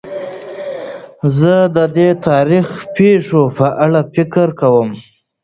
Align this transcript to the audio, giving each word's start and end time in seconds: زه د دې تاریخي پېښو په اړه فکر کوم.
زه 1.37 1.53
د 1.75 1.77
دې 1.97 2.09
تاریخي 2.27 2.79
پېښو 2.95 3.43
په 3.57 3.67
اړه 3.83 4.01
فکر 4.13 4.47
کوم. 4.59 4.89